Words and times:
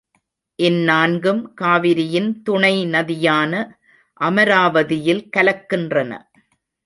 இந்நான்கும் 0.59 1.41
காவிரியின் 1.61 2.41
துணை 2.43 2.73
நதியான 2.85 3.53
அமராவதியில் 4.21 5.23
கலக்கின்றன. 5.37 6.11